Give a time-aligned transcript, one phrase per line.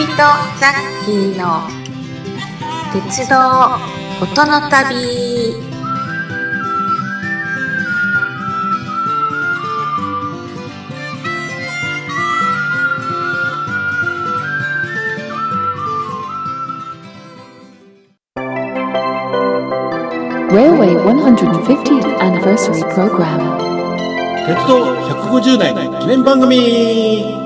[0.00, 1.68] 人ジャッキーの
[2.90, 3.36] 鉄道
[4.22, 5.70] 音の旅。
[24.46, 27.39] 鉄道150年記念番組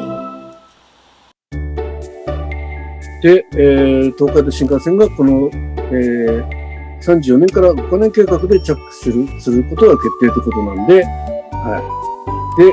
[3.24, 12.60] で、えー、東海道新幹線がこの、えー、34年から5年計画で着手するすることが決定ということなんで、はい。
[12.60, 12.70] で、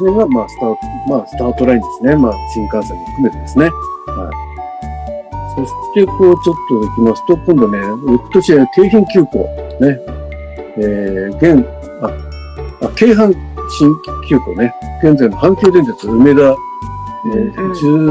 [0.00, 2.16] 1958年が、まあ、スタート、まあ、スタートラインですね。
[2.16, 3.64] まあ、新幹線も含めてですね。
[4.06, 4.44] はい。
[5.54, 7.78] そして、こう、ちょっと行きますと、今度ね、
[8.10, 9.38] 翌年は京浜急行、
[9.80, 10.00] ね。
[10.78, 11.66] えー、現、
[12.00, 12.08] あ、
[12.80, 13.34] あ京阪
[13.68, 13.94] 新
[14.26, 14.74] 急行ね。
[15.02, 17.54] 現在の阪急電鉄梅田、えー、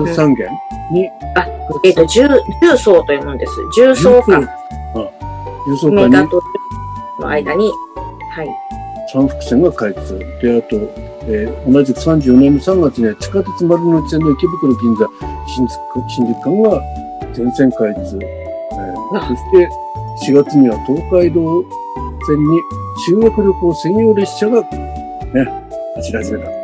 [0.05, 1.47] 13元に、あ、
[1.85, 2.27] えっ、ー、と、重、
[2.61, 3.53] 重曹と読むんです。
[3.77, 4.47] 重曹間。
[5.67, 6.27] 重曹間に。
[7.19, 7.71] の間に、
[8.31, 8.49] はい。
[9.11, 10.19] 三福線が開通。
[10.41, 10.75] で、あと、
[11.25, 15.07] えー、同じく34年の3月には地下鉄丸の内線の池袋銀座
[15.47, 16.81] 新宿新宿間が
[17.33, 18.19] 全線開通。
[18.21, 21.63] えー、そして4月には東海道
[22.27, 22.59] 線に
[23.05, 25.45] 修学旅行専用列車がね、
[25.95, 26.63] 走り始めた。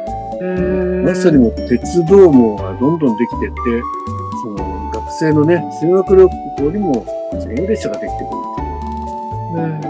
[1.03, 3.55] まさにも鉄道網がどんどんできてって、
[4.43, 9.63] その学生のね、修学旅行にも専用列車ができてくるっていう。
[9.63, 9.81] うん。
[9.81, 9.89] だか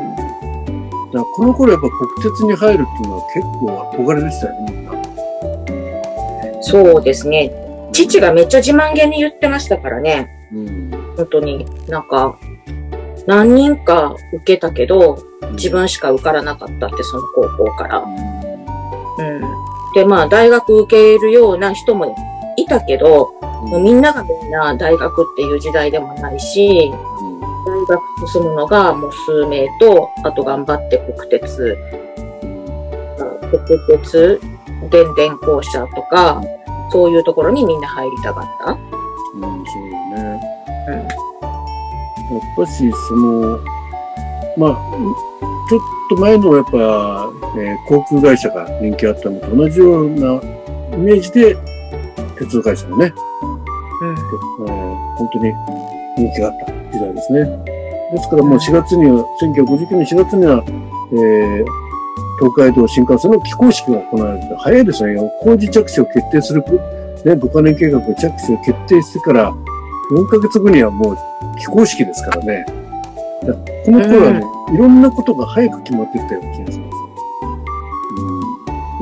[1.13, 6.61] らこの頃やっぱ国鉄に入るっていうのは結構憧れでしたよね、みんな。
[6.61, 7.51] そうですね。
[7.91, 10.29] 父がめっちゃ自慢げに言ってましたからね。
[10.53, 10.91] うん。
[11.17, 12.37] 本当になんか、
[13.25, 15.17] 何人か受けたけど、
[15.53, 17.99] 自分しか受からなかったって、その高校から。
[17.99, 19.68] うん。
[19.93, 22.15] で、まあ、大学受けるような人も
[22.57, 26.91] いたけど、もうみんながみんな大学っていう時代でもないし、
[27.65, 31.77] 大学進むのがもう数名と、あと頑張って国鉄、
[33.49, 34.41] 国鉄、
[34.89, 36.41] 電電公社とか、
[36.91, 38.71] そういうところにみんな入りたかった。
[38.71, 40.41] うん、そうよね。
[40.87, 40.95] うん。
[40.95, 43.59] やっぱし、その、
[44.57, 44.77] まあ、
[45.69, 50.41] ちょっと前のやっぱ、えー、航空会社が人気あったのと同じような
[50.95, 51.55] イメージで、
[52.39, 53.13] 鉄道会社のね、
[54.01, 55.53] うん、えー、本当に
[56.17, 57.45] 人気があった時代ですね。
[58.11, 61.65] ですからもう4月には、1959年4月には、えー、
[62.39, 65.21] 東海道新幹線の起工式が行われて、早いですね。
[65.43, 66.63] 工事着手を決定する、
[67.25, 69.53] ね、部下年計画の着手を決定してから、
[70.11, 71.17] 4ヶ月後にはもう
[71.59, 72.78] 起工式ですからね。
[73.41, 76.97] この頃はね、いろんなことが早く決まってきたような気がします。
[78.17, 78.21] う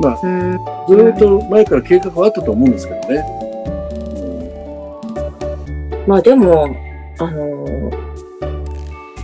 [0.00, 3.24] まあ、ずっと前から計画はあったと思うんですけどね。
[5.92, 6.68] うん、まあでも、
[7.18, 7.90] あのー、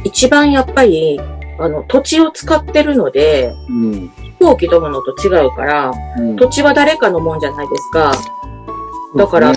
[0.05, 1.21] 一番やっぱり、
[1.59, 8.13] あの、土地を使ってるので、うん、飛行機飛ぶのと違うから、うん、土地は誰かのもんじゃないですか。
[9.17, 9.57] だから、ね、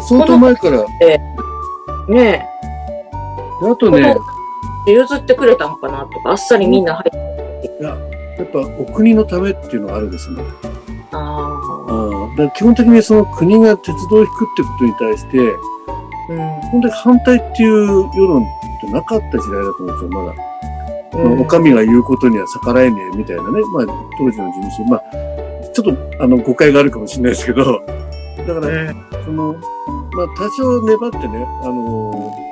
[0.00, 0.84] 相当前から。
[2.08, 2.53] ねえ。
[3.62, 4.16] あとね、
[4.86, 7.76] 譲ってくれたのかなとか、あっさりみんな入って。
[7.80, 7.90] いや、
[8.38, 10.42] やっぱお国のためっていうのがあるんですね。
[11.12, 12.36] ああ。
[12.36, 18.46] だ基本的にその国が鉄道を引くってことに対して、うん、本当に反対っていう世論っ
[18.80, 20.54] てなかった時代だと思うんですよ、まだ。
[21.14, 23.86] うん、お上が言うことには逆らえねえみたいなね、まあ、
[24.18, 25.02] 当時の事務所、まあ、
[25.72, 28.94] ちょっと、あの、誤解があるかもしれないですけど、だから、
[29.24, 32.43] その、まあ、多少粘ってね、あの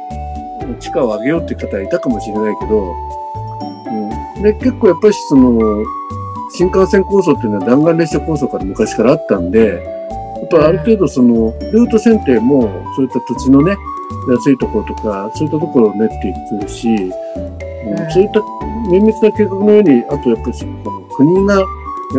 [0.79, 2.95] 地価を上げようって方はいたかもしれないけど、
[4.37, 5.85] うん、で結構やっぱりその、
[6.55, 9.83] 新幹線構想っていうのは弾丸列車構想から昔からあったんで、
[10.43, 12.63] やっぱある程度その、ルート選定も
[12.97, 13.77] そういった土地のね、
[14.31, 18.41] 安いところとか、そういったところを練っていくし、うん、そういった
[18.91, 21.65] 綿密な計画のように、あとやっぱりこの国がや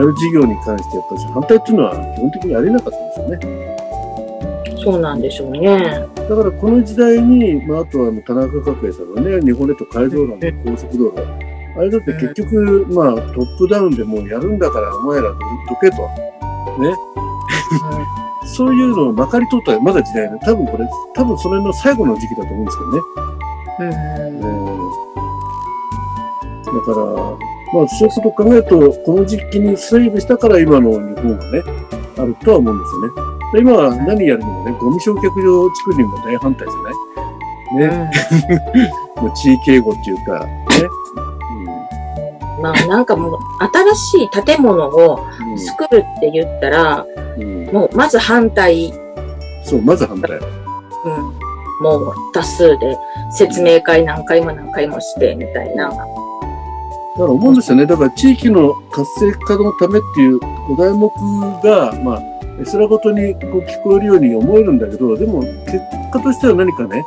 [0.02, 3.83] る事業に関してやっぱり反対っていうのは基本的にありなかったんですよね。
[4.84, 6.06] そうなんでしょうね。
[6.16, 11.54] だからこの時代に、まあ、あとは田中角栄さんのね、日本列島改造論の高速道路。
[11.76, 15.38] あれだって結局、まあ、トップダウンでもうやるんだからお前らど
[15.82, 15.98] けと。
[16.80, 16.96] ね。
[18.46, 20.38] そういうのをまかり通ったまだ時代ね。
[20.44, 23.02] 多分これ、多分それの最後の時期だと思うんですけどね。
[23.80, 23.90] うん、
[26.66, 26.96] だから、
[27.74, 31.64] まあ、そういうことを考えると、この時期に整備したから今の日本がね、
[32.20, 33.33] あるとは思うんですよね。
[33.60, 37.90] 今は何やるにもね、ゴミ焼却場作るにも大反対じゃない？
[37.90, 38.12] ね。
[39.18, 40.52] うん、 もう地域英語っていうか、ね。
[42.58, 43.40] うん、まあなんかもう
[43.96, 45.20] 新しい建物を
[45.58, 47.06] 作るって言ったら、
[47.38, 48.94] うん、もうまず反対
[49.66, 50.32] そう、まず反対。
[50.38, 50.44] うん。
[51.82, 52.98] もう多数で
[53.32, 55.90] 説明会何回も何回もしてみたいな。
[55.90, 56.06] だか
[57.18, 57.86] ら思うんですよね。
[57.86, 60.40] だから地域の活性化のためっていう
[60.72, 61.10] お題目
[61.64, 62.22] が、まあ、
[62.60, 65.80] 絵面ごとにこう聞こえるように思えるんだけど、でも結
[66.12, 67.04] 果としては何かね、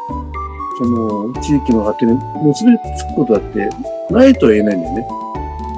[0.78, 2.12] その地域の果てに
[2.44, 3.68] 結びつくことだって
[4.10, 5.06] ないとは言えないんだよね。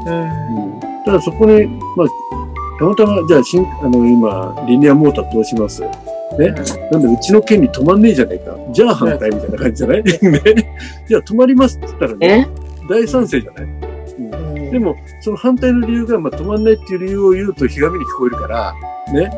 [0.07, 0.65] うん。
[0.65, 1.67] うん、ただそこに、
[1.97, 2.09] まあ、
[2.79, 5.83] たまたま、じゃあ、新、あの、今、リニアモーター通します。
[5.83, 5.89] ね。
[6.93, 8.57] なんで、うちの県に止まんねえじゃねえか。
[8.73, 10.03] じゃあ反対みたいな感じじゃない？
[10.05, 10.13] ね。
[11.09, 12.49] じゃあ止まりますって言ったらね、
[12.89, 14.21] 大賛成じゃない、う
[14.69, 18.75] ん、でも、その反対の理由が、まあ、止まんないっていう理由を言うと、ひがみに聞こえるから、
[19.13, 19.31] ね。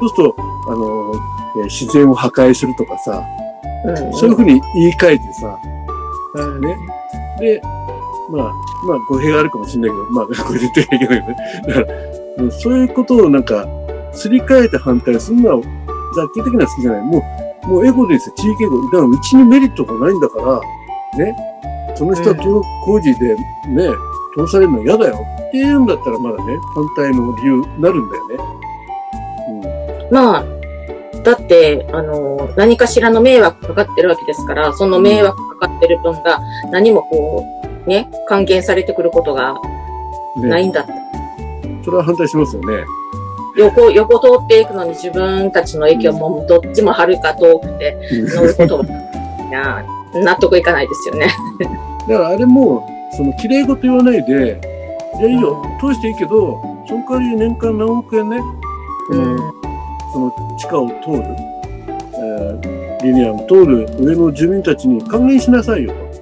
[0.00, 0.36] そうすると、
[0.68, 1.12] あの、
[1.64, 3.24] 自然を破壊するとかさ、
[4.12, 5.58] そういうふうに言い換えてさ、
[6.60, 6.76] ね。
[7.38, 7.60] で、
[8.30, 8.52] まあ、
[8.86, 11.36] まあ、語弊があるかもしれないけど、まあ、これ絶対いけないよね。
[11.68, 13.66] だから、そういうことをなんか、
[14.12, 15.62] すり替えて反対するのは、
[16.14, 17.02] 雑記的には好きじゃない。
[17.02, 17.22] も
[17.64, 18.82] う、もうエゴですよ、地域エゴ。
[18.84, 20.60] だから、うちにメリットがないんだから、
[21.18, 21.36] ね。
[21.94, 22.36] その人は
[22.84, 23.36] 工事で
[23.68, 23.90] ね、
[24.36, 28.36] 通されるの嫌だよって言うんだったらまだね、反対の理由になるんだよね。
[30.10, 30.44] うん、まあ、
[31.22, 36.40] だって、あの、何かしらの迷惑かかってるわけですから、その迷惑かかってる分が
[36.70, 37.44] 何もこ
[37.86, 39.54] う、ね、還元されてくることが
[40.36, 40.92] ないんだって。
[40.92, 42.84] ね、それは反対しますよね。
[43.56, 48.84] 横、横通っていくのに自分たちの駅はもうどっちもはるか遠くて乗ることが、
[49.48, 49.84] いや、
[50.14, 51.28] 納得いかないですよね。
[52.08, 52.86] だからあれも、
[53.16, 54.60] その綺麗事言わないで、
[55.20, 58.38] いやいいよ、通していいけど、その代わり年間何億円ね、
[59.10, 59.36] うん、
[60.14, 61.24] その地下を通る、
[62.14, 66.14] えー、リニアを通る上の住民たちに還元しなさいよと。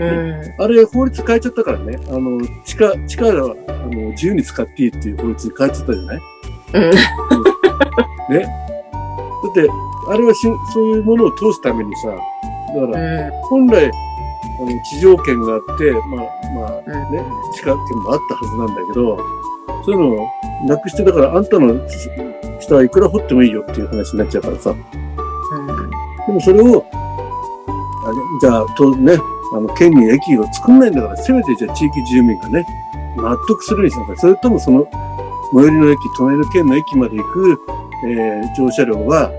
[0.00, 6.20] うん、あれ法律変えちゃったからね、あの、地下、地下はあの自由に使っていいっていう法律に変えちゃったじゃない、
[6.72, 8.40] うん、ね。
[8.40, 9.70] だって、
[10.08, 10.40] あれはし
[10.72, 12.16] そういうものを通すためにさ、だ
[12.88, 16.02] から、本来、あの地上権があって、まあ、
[16.56, 17.22] まあね、
[17.54, 19.18] 地下権もあったはずなんだけど、
[19.84, 20.28] そういうのを
[20.66, 21.74] なくして、だからあんたの
[22.64, 24.70] 下はいくら掘ってもいいよっていう話になっちゃうからさ。
[24.70, 29.16] うん、でもそれを、あれじゃあ、とね、
[29.54, 32.66] あの、県に駅を作んないんだから、せめてじゃあ地域住民がね、
[33.16, 34.16] 納得するにしなさい。
[34.16, 34.86] それともその、
[35.54, 37.60] 最寄りの駅、隣の県の駅まで行く、
[38.06, 39.30] えー、乗車料は、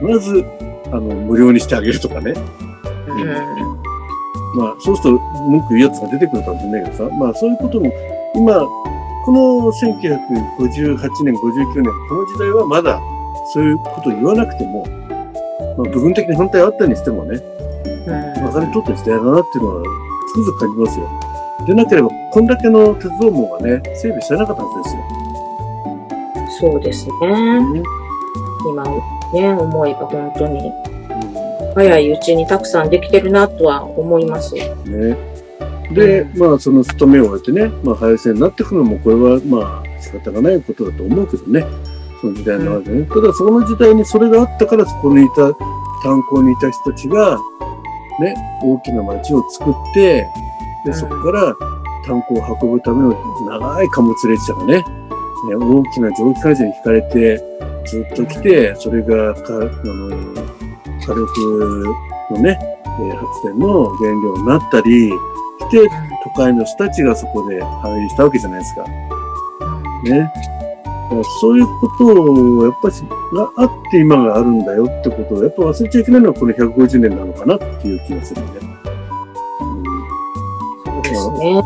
[0.00, 0.44] 必ず、
[0.86, 2.32] あの、無料にしてあげるとかね。
[3.08, 7.92] うん、まあ、そうすると、文句言うやつが出てくるかもしれないけどさ、まあ、そういうことも、
[8.34, 8.66] 今、
[9.26, 13.00] この1958年、59年、この時代はまだ
[13.52, 14.86] そういうことを言わなくても、
[15.76, 17.40] まあ、部分的に反対あったにしてもね、
[18.06, 19.82] 分かり取った時代だなっていうのは
[20.28, 21.10] つくづく感じますよ。
[21.66, 24.94] でなければ、こんだけの鉄道網がね、整備してなかったはず
[26.60, 26.70] ですよ。
[26.70, 27.14] そうですね。
[27.20, 27.82] うん、
[28.70, 28.84] 今
[29.32, 30.72] ね、思えば本当に、
[31.74, 34.54] 早いうちにたくさんできてるなとは思います。
[34.54, 35.35] ね。
[35.92, 41.64] で、まあ、その務めを終えてね、まあ、廃線になっていくのも、これは、まあ、仕方がないことだと思うけどね。
[42.20, 43.06] その時代の中でね。
[43.06, 45.52] ただ、その時代にそれがあったから、そこにいた、
[46.02, 47.38] 炭鉱にいた人たちが、
[48.20, 50.26] ね、大きな町を作って、
[50.84, 51.56] で、そこから
[52.06, 53.14] 炭鉱を運ぶための
[53.46, 54.84] 長い貨物列車がね、ね
[55.54, 57.36] 大きな蒸気機関車に引かれて、
[57.86, 60.56] ずっと来て、それがか、あの、
[61.00, 61.94] 火力
[62.30, 62.58] のね、
[62.94, 65.12] 発電の原料になったり、
[66.24, 68.84] 都会の人たちがそこで繁栄したわけじゃないですか。
[70.04, 70.32] ね。
[71.40, 72.94] そういうことを、やっぱり、
[73.36, 78.48] があって今があるんだよってことを、やっぱ忘れちゃいけないのはこの150年なのかなっていう気がするね。
[80.84, 81.62] そうですね。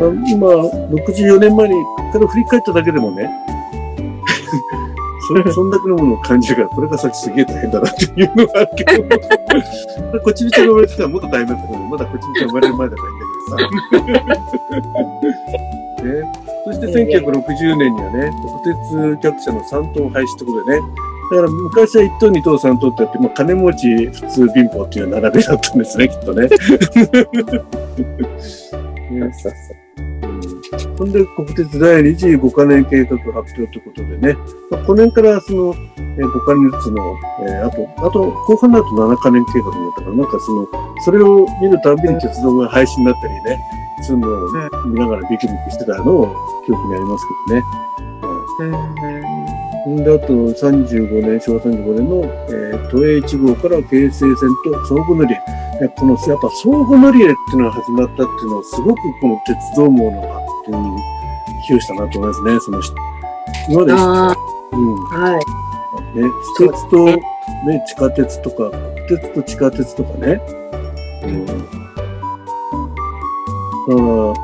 [0.00, 1.74] うん、今、64年前に
[2.12, 3.30] から振り返っただけでもね、
[5.28, 9.02] そ そんだけのものを感じるから、これが先すげえ大変だなっていうのがあるけど、
[10.24, 13.68] こっちみちが生まれてたらもっと大変だったけど、まだこっちみちが生まれる前だからいいんだけどさ。
[15.98, 16.32] ね、
[16.64, 18.30] そして1960年にはね、
[18.64, 18.76] 国
[19.12, 20.86] 鉄客車の3トン廃止ってことでね、
[21.30, 26.48] だから昔は1トン、2トン、3トンってやって、まあ、金持ち、普通、貧乏っていう並びだったんですね、きっとね。
[29.10, 29.32] ね
[30.98, 34.36] ほんで、国鉄第25カ年計画発表ということでね、
[34.68, 40.66] まあ、5年からその、えー、5カ年ずつの、えー、あと、あと、後半だと7カ年計画になったから、なんかその、
[41.04, 43.60] それを見るたびに鉄道が廃止になったりね、
[44.02, 46.36] そういうのを見ながらビクビクしてたのを
[46.66, 47.88] 記憶にありますけどね。
[49.86, 55.34] うん、で、あと35年、昭和35年の、えー、都営1号から京成線と相互乗り。
[55.80, 60.90] 入この、やっぱ相互乗り入れっていうのが始まったっていうのは、すごくこの鉄道網の発展に
[61.66, 62.80] 寄与したなと思いますね、その、
[63.68, 63.98] 今まで、うん。
[65.06, 65.40] はい。
[66.14, 67.18] 私鉄と、ね、
[67.86, 68.70] 地下鉄とか、
[69.06, 70.40] 国鉄と地下鉄とかね。
[71.24, 71.46] うん。
[71.46, 71.58] だから、
[73.96, 74.34] 本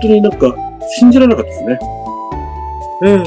[0.00, 0.54] 当になんか、
[0.98, 1.78] 信じられなかったですね。
[3.02, 3.12] うん。
[3.12, 3.22] うん。
[3.22, 3.24] あ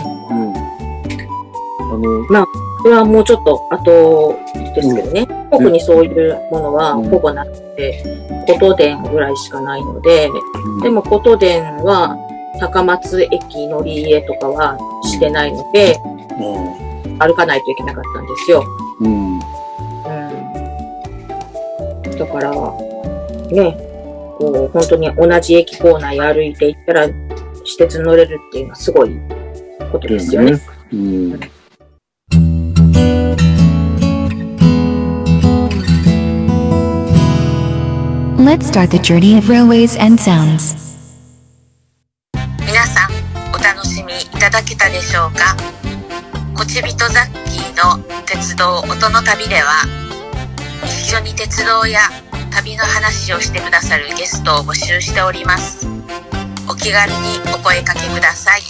[1.98, 2.46] の、まあ、
[2.84, 4.38] これはもうちょっと後
[4.74, 5.28] ですけどね。
[5.58, 8.04] うん、特にそういうものはほぼなくて、
[8.48, 12.18] 琴電ぐらいしかないので、うん、でも琴電は
[12.60, 15.98] 高松駅乗り入れとかはしてないので、
[16.40, 18.64] うん、歩かないといけなかったんですよ。
[19.02, 19.36] うん。
[19.36, 19.40] うん、
[22.18, 22.52] だから、
[23.52, 23.78] ね、
[24.38, 27.08] こう、本当に同じ駅構内歩いていったら、
[27.64, 29.18] 私鉄乗れるっていうのはすごい
[29.92, 30.60] ことですよね。
[30.94, 31.40] うん
[38.38, 40.76] Let's start the journey of railways and sounds.
[42.60, 43.12] 皆さん、
[43.56, 45.56] お楽しみいただけたでしょうか？
[46.54, 49.84] こちびとザッキーの鉄道音の旅では、
[50.84, 52.02] 一緒に鉄道や
[52.52, 55.88] 旅の話をしてくださるゲストを募集しております。
[56.70, 57.18] お気軽に
[57.54, 58.62] お声かけください。